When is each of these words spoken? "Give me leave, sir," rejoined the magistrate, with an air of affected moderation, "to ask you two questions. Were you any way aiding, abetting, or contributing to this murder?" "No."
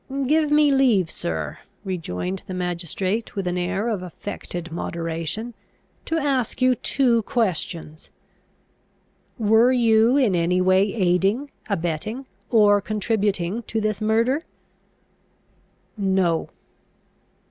"Give 0.25 0.49
me 0.49 0.71
leave, 0.71 1.11
sir," 1.11 1.59
rejoined 1.85 2.41
the 2.47 2.55
magistrate, 2.55 3.35
with 3.35 3.45
an 3.45 3.55
air 3.55 3.87
of 3.87 4.01
affected 4.01 4.71
moderation, 4.71 5.53
"to 6.05 6.17
ask 6.17 6.59
you 6.59 6.73
two 6.73 7.21
questions. 7.21 8.09
Were 9.37 9.71
you 9.71 10.17
any 10.17 10.59
way 10.59 10.91
aiding, 10.91 11.51
abetting, 11.69 12.25
or 12.49 12.81
contributing 12.81 13.61
to 13.67 13.79
this 13.79 14.01
murder?" 14.01 14.43
"No." 15.95 16.49